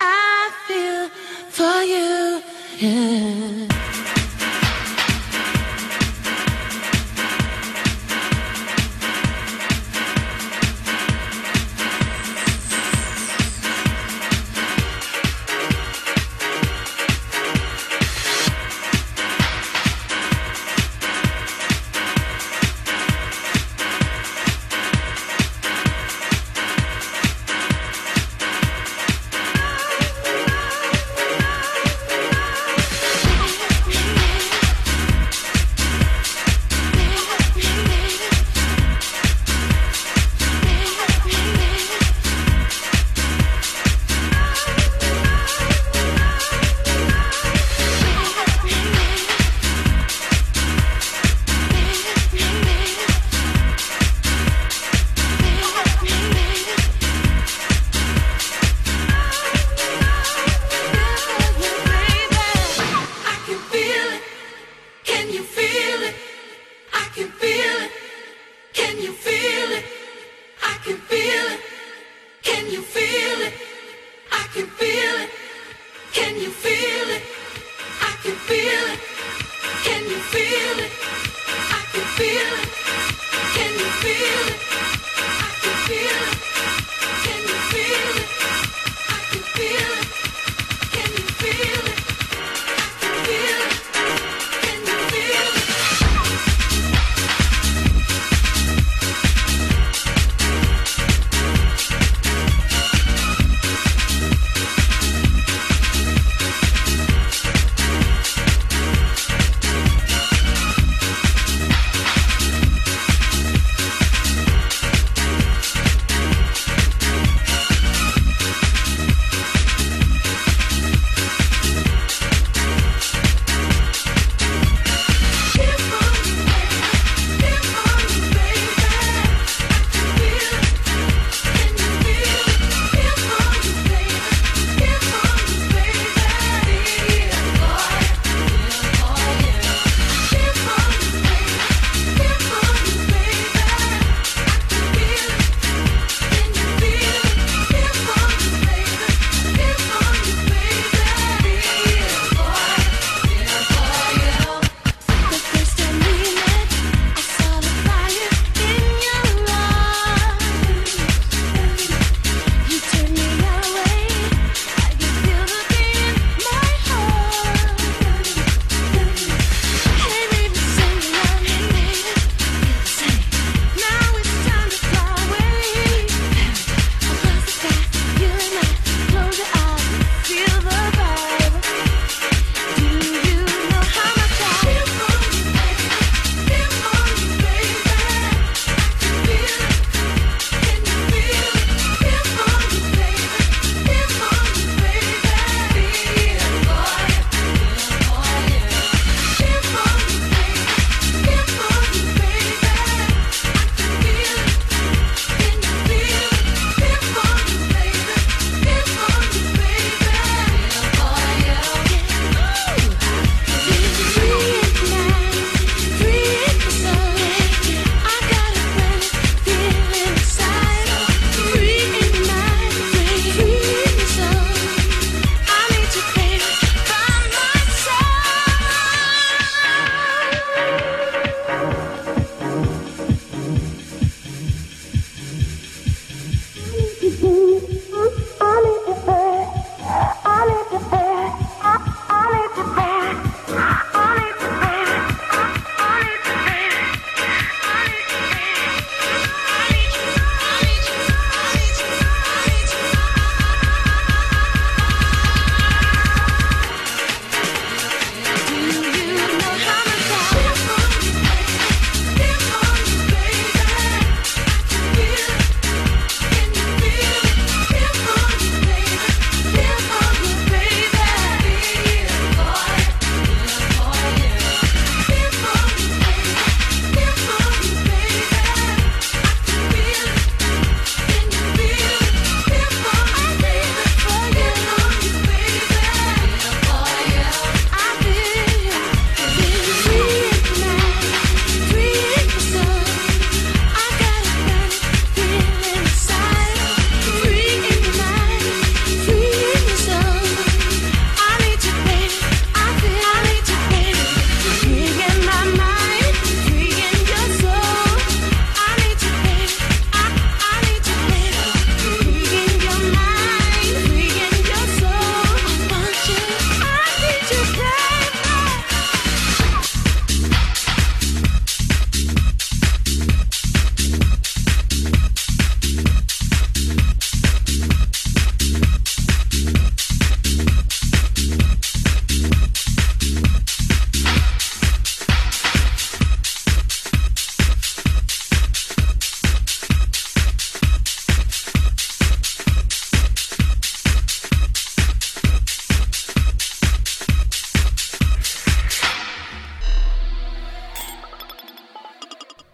I 0.00 0.50
feel 0.66 1.08
for 1.50 1.82
you. 1.82 2.42
Yeah. 2.78 3.79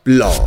Blog. 0.07 0.46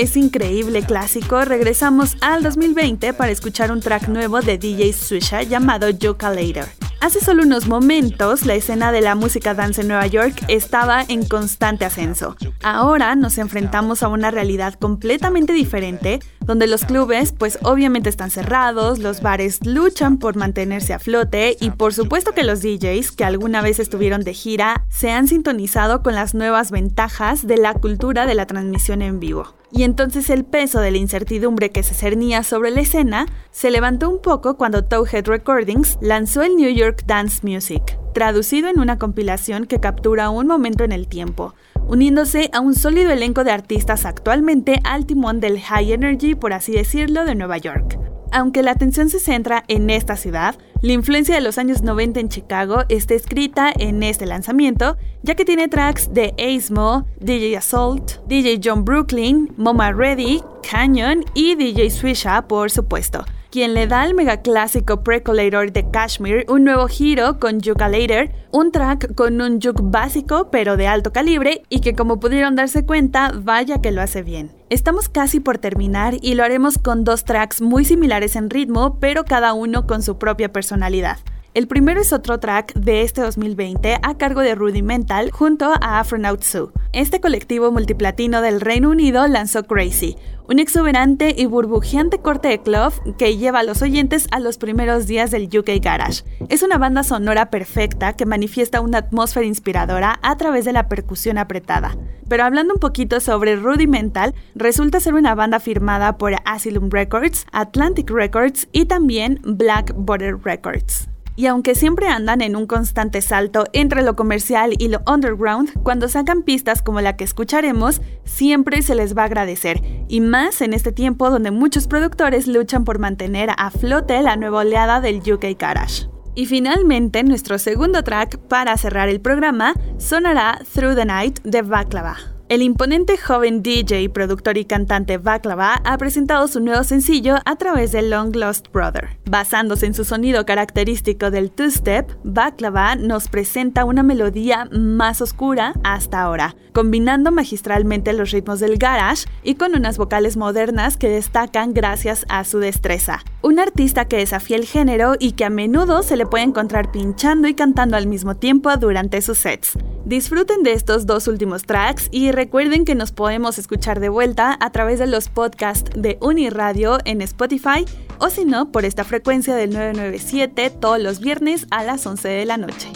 Ese 0.00 0.18
increíble 0.18 0.82
clásico, 0.82 1.44
regresamos 1.44 2.16
al 2.22 2.42
2020 2.42 3.12
para 3.12 3.30
escuchar 3.32 3.70
un 3.70 3.82
track 3.82 4.08
nuevo 4.08 4.40
de 4.40 4.56
DJ 4.56 4.94
Swisha 4.94 5.42
llamado 5.42 5.90
Yuka 5.90 6.30
Later. 6.30 6.66
Hace 7.02 7.20
solo 7.20 7.42
unos 7.42 7.66
momentos, 7.66 8.46
la 8.46 8.54
escena 8.54 8.92
de 8.92 9.02
la 9.02 9.14
música 9.14 9.52
dance 9.52 9.82
en 9.82 9.88
Nueva 9.88 10.06
York 10.06 10.42
estaba 10.48 11.02
en 11.06 11.26
constante 11.26 11.84
ascenso. 11.84 12.34
Ahora 12.62 13.14
nos 13.14 13.38
enfrentamos 13.38 14.02
a 14.02 14.08
una 14.08 14.30
realidad 14.30 14.74
completamente 14.74 15.54
diferente, 15.54 16.20
donde 16.44 16.66
los 16.66 16.84
clubes 16.84 17.32
pues 17.32 17.58
obviamente 17.62 18.10
están 18.10 18.30
cerrados, 18.30 18.98
los 18.98 19.22
bares 19.22 19.64
luchan 19.64 20.18
por 20.18 20.36
mantenerse 20.36 20.92
a 20.92 20.98
flote 20.98 21.56
y 21.58 21.70
por 21.70 21.94
supuesto 21.94 22.32
que 22.32 22.42
los 22.42 22.60
DJs 22.60 23.12
que 23.12 23.24
alguna 23.24 23.62
vez 23.62 23.78
estuvieron 23.78 24.24
de 24.24 24.34
gira 24.34 24.84
se 24.90 25.10
han 25.10 25.26
sintonizado 25.26 26.02
con 26.02 26.14
las 26.14 26.34
nuevas 26.34 26.70
ventajas 26.70 27.46
de 27.46 27.56
la 27.56 27.72
cultura 27.72 28.26
de 28.26 28.34
la 28.34 28.44
transmisión 28.44 29.00
en 29.00 29.20
vivo. 29.20 29.54
Y 29.72 29.84
entonces 29.84 30.28
el 30.28 30.44
peso 30.44 30.80
de 30.80 30.90
la 30.90 30.98
incertidumbre 30.98 31.70
que 31.70 31.82
se 31.82 31.94
cernía 31.94 32.42
sobre 32.42 32.72
la 32.72 32.80
escena 32.80 33.26
se 33.52 33.70
levantó 33.70 34.10
un 34.10 34.20
poco 34.20 34.56
cuando 34.56 34.84
Towhead 34.84 35.26
Recordings 35.26 35.96
lanzó 36.02 36.42
el 36.42 36.56
New 36.56 36.70
York 36.70 37.04
Dance 37.06 37.46
Music, 37.46 37.98
traducido 38.12 38.68
en 38.68 38.80
una 38.80 38.98
compilación 38.98 39.66
que 39.66 39.80
captura 39.80 40.28
un 40.28 40.46
momento 40.46 40.84
en 40.84 40.92
el 40.92 41.06
tiempo, 41.06 41.54
uniéndose 41.90 42.50
a 42.52 42.60
un 42.60 42.74
sólido 42.74 43.10
elenco 43.10 43.42
de 43.42 43.50
artistas 43.50 44.04
actualmente 44.04 44.80
al 44.84 45.06
timón 45.06 45.40
del 45.40 45.60
high 45.60 45.92
energy, 45.92 46.36
por 46.36 46.52
así 46.52 46.72
decirlo, 46.72 47.24
de 47.24 47.34
Nueva 47.34 47.58
York. 47.58 47.98
Aunque 48.32 48.62
la 48.62 48.70
atención 48.70 49.10
se 49.10 49.18
centra 49.18 49.64
en 49.66 49.90
esta 49.90 50.16
ciudad, 50.16 50.54
la 50.82 50.92
influencia 50.92 51.34
de 51.34 51.40
los 51.40 51.58
años 51.58 51.82
90 51.82 52.20
en 52.20 52.28
Chicago 52.28 52.84
está 52.88 53.14
escrita 53.14 53.72
en 53.76 54.04
este 54.04 54.24
lanzamiento, 54.24 54.96
ya 55.22 55.34
que 55.34 55.44
tiene 55.44 55.66
tracks 55.66 56.14
de 56.14 56.32
Asmo, 56.38 57.08
DJ 57.18 57.56
Assault, 57.56 58.24
DJ 58.28 58.60
John 58.62 58.84
Brooklyn, 58.84 59.52
Moma 59.56 59.92
Reddy, 59.92 60.42
Canyon 60.70 61.24
y 61.34 61.56
DJ 61.56 61.90
Swisha, 61.90 62.46
por 62.46 62.70
supuesto, 62.70 63.24
quien 63.50 63.74
le 63.74 63.86
da 63.86 64.02
al 64.02 64.14
megaclásico 64.14 65.02
Precolator 65.02 65.72
de 65.72 65.90
Kashmir 65.90 66.44
un 66.48 66.64
nuevo 66.64 66.86
giro 66.88 67.38
con 67.38 67.60
Yuka 67.60 67.88
Later, 67.88 68.32
un 68.52 68.72
track 68.72 69.14
con 69.14 69.40
un 69.40 69.60
juke 69.60 69.82
básico 69.82 70.50
pero 70.50 70.76
de 70.76 70.86
alto 70.86 71.12
calibre 71.12 71.62
y 71.68 71.80
que 71.80 71.94
como 71.94 72.20
pudieron 72.20 72.54
darse 72.56 72.86
cuenta, 72.86 73.32
vaya 73.34 73.80
que 73.80 73.90
lo 73.90 74.02
hace 74.02 74.22
bien. 74.22 74.52
Estamos 74.70 75.08
casi 75.08 75.40
por 75.40 75.58
terminar 75.58 76.14
y 76.22 76.34
lo 76.34 76.44
haremos 76.44 76.78
con 76.78 77.04
dos 77.04 77.24
tracks 77.24 77.60
muy 77.60 77.84
similares 77.84 78.36
en 78.36 78.50
ritmo, 78.50 78.98
pero 79.00 79.24
cada 79.24 79.52
uno 79.52 79.86
con 79.86 80.02
su 80.02 80.18
propia 80.18 80.52
personalidad. 80.52 81.18
El 81.52 81.66
primero 81.66 82.00
es 82.00 82.12
otro 82.12 82.38
track 82.38 82.74
de 82.74 83.02
este 83.02 83.22
2020 83.22 83.98
a 84.00 84.16
cargo 84.16 84.40
de 84.40 84.54
Rudimental 84.54 85.32
junto 85.32 85.72
a 85.80 85.98
Afronaut 85.98 86.44
Zoo. 86.44 86.70
Este 86.92 87.20
colectivo 87.20 87.72
multiplatino 87.72 88.40
del 88.40 88.60
Reino 88.60 88.88
Unido 88.88 89.26
lanzó 89.26 89.64
Crazy, 89.64 90.16
un 90.48 90.60
exuberante 90.60 91.34
y 91.36 91.46
burbujeante 91.46 92.18
corte 92.18 92.46
de 92.46 92.60
club 92.60 92.92
que 93.18 93.36
lleva 93.36 93.60
a 93.60 93.62
los 93.64 93.82
oyentes 93.82 94.28
a 94.30 94.38
los 94.38 94.58
primeros 94.58 95.08
días 95.08 95.32
del 95.32 95.46
UK 95.46 95.82
Garage. 95.82 96.22
Es 96.48 96.62
una 96.62 96.78
banda 96.78 97.02
sonora 97.02 97.50
perfecta 97.50 98.12
que 98.12 98.26
manifiesta 98.26 98.80
una 98.80 98.98
atmósfera 98.98 99.44
inspiradora 99.44 100.20
a 100.22 100.36
través 100.36 100.64
de 100.64 100.72
la 100.72 100.88
percusión 100.88 101.36
apretada. 101.36 101.96
Pero 102.28 102.44
hablando 102.44 102.74
un 102.74 102.80
poquito 102.80 103.18
sobre 103.18 103.56
Rudimental, 103.56 104.36
resulta 104.54 105.00
ser 105.00 105.14
una 105.14 105.34
banda 105.34 105.58
firmada 105.58 106.16
por 106.16 106.32
Asylum 106.44 106.90
Records, 106.90 107.44
Atlantic 107.50 108.08
Records 108.08 108.68
y 108.70 108.84
también 108.84 109.40
Black 109.42 109.92
Border 109.96 110.38
Records. 110.40 111.09
Y 111.36 111.46
aunque 111.46 111.74
siempre 111.74 112.08
andan 112.08 112.42
en 112.42 112.56
un 112.56 112.66
constante 112.66 113.22
salto 113.22 113.64
entre 113.72 114.02
lo 114.02 114.16
comercial 114.16 114.74
y 114.78 114.88
lo 114.88 115.00
underground, 115.06 115.72
cuando 115.82 116.08
sacan 116.08 116.42
pistas 116.42 116.82
como 116.82 117.00
la 117.00 117.16
que 117.16 117.24
escucharemos, 117.24 118.02
siempre 118.24 118.82
se 118.82 118.94
les 118.94 119.16
va 119.16 119.22
a 119.22 119.26
agradecer, 119.26 119.80
y 120.08 120.20
más 120.20 120.60
en 120.60 120.74
este 120.74 120.92
tiempo 120.92 121.30
donde 121.30 121.50
muchos 121.50 121.86
productores 121.86 122.46
luchan 122.46 122.84
por 122.84 122.98
mantener 122.98 123.50
a 123.56 123.70
flote 123.70 124.20
la 124.22 124.36
nueva 124.36 124.60
oleada 124.60 125.00
del 125.00 125.18
UK 125.18 125.58
Garage. 125.58 126.08
Y 126.34 126.46
finalmente, 126.46 127.22
nuestro 127.24 127.58
segundo 127.58 128.04
track 128.04 128.38
para 128.38 128.76
cerrar 128.76 129.08
el 129.08 129.20
programa 129.20 129.74
sonará 129.98 130.60
Through 130.72 130.94
the 130.94 131.04
Night 131.04 131.40
de 131.42 131.62
Baklava. 131.62 132.39
El 132.50 132.62
imponente 132.62 133.16
joven 133.16 133.62
DJ, 133.62 134.08
productor 134.08 134.58
y 134.58 134.64
cantante 134.64 135.18
Baklava 135.18 135.80
ha 135.84 135.96
presentado 135.98 136.48
su 136.48 136.58
nuevo 136.58 136.82
sencillo 136.82 137.36
a 137.44 137.54
través 137.54 137.92
de 137.92 138.02
Long 138.02 138.34
Lost 138.34 138.72
Brother. 138.72 139.10
Basándose 139.24 139.86
en 139.86 139.94
su 139.94 140.04
sonido 140.04 140.44
característico 140.44 141.30
del 141.30 141.52
two-step, 141.52 142.10
Baklava 142.24 142.96
nos 142.96 143.28
presenta 143.28 143.84
una 143.84 144.02
melodía 144.02 144.68
más 144.72 145.22
oscura 145.22 145.74
hasta 145.84 146.22
ahora, 146.22 146.56
combinando 146.72 147.30
magistralmente 147.30 148.12
los 148.14 148.32
ritmos 148.32 148.58
del 148.58 148.78
garage 148.78 149.28
y 149.44 149.54
con 149.54 149.76
unas 149.76 149.96
vocales 149.96 150.36
modernas 150.36 150.96
que 150.96 151.08
destacan 151.08 151.72
gracias 151.72 152.26
a 152.28 152.42
su 152.42 152.58
destreza. 152.58 153.20
Un 153.42 153.58
artista 153.58 154.04
que 154.04 154.18
desafía 154.18 154.56
el 154.56 154.66
género 154.66 155.14
y 155.18 155.32
que 155.32 155.46
a 155.46 155.50
menudo 155.50 156.02
se 156.02 156.16
le 156.16 156.26
puede 156.26 156.44
encontrar 156.44 156.92
pinchando 156.92 157.48
y 157.48 157.54
cantando 157.54 157.96
al 157.96 158.06
mismo 158.06 158.36
tiempo 158.36 158.76
durante 158.76 159.22
sus 159.22 159.38
sets. 159.38 159.78
Disfruten 160.04 160.62
de 160.62 160.72
estos 160.72 161.06
dos 161.06 161.26
últimos 161.26 161.62
tracks 161.62 162.08
y 162.10 162.32
recuerden 162.32 162.84
que 162.84 162.94
nos 162.94 163.12
podemos 163.12 163.58
escuchar 163.58 163.98
de 163.98 164.10
vuelta 164.10 164.58
a 164.60 164.70
través 164.72 164.98
de 164.98 165.06
los 165.06 165.28
podcasts 165.28 165.90
de 165.96 166.18
Uniradio 166.20 166.98
en 167.06 167.22
Spotify 167.22 167.86
o 168.18 168.28
si 168.28 168.44
no, 168.44 168.70
por 168.70 168.84
esta 168.84 169.04
frecuencia 169.04 169.54
del 169.56 169.70
997 169.70 170.70
todos 170.70 171.00
los 171.00 171.20
viernes 171.20 171.66
a 171.70 171.82
las 171.82 172.06
11 172.06 172.28
de 172.28 172.44
la 172.44 172.58
noche. 172.58 172.90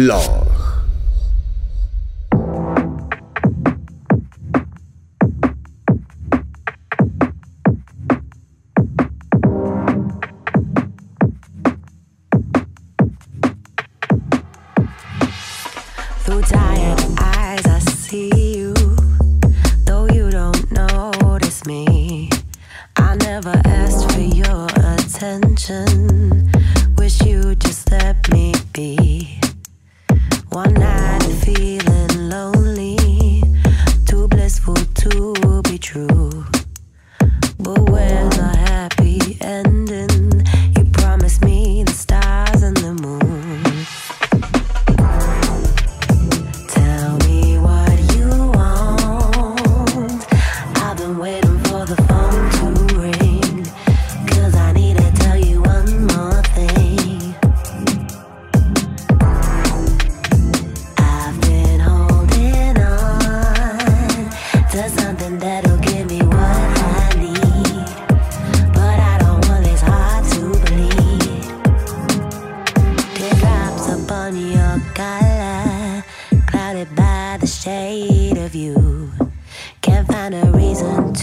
Blog. 0.00 0.39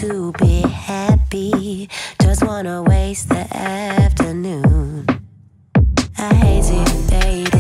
to 0.08 0.32
be 0.40 0.62
happy. 0.62 1.90
Just 2.22 2.42
wanna 2.44 2.82
waste 2.82 3.28
the 3.28 3.46
afternoon. 3.54 5.06
I 6.18 6.34
hate 6.34 6.70
it, 6.72 7.57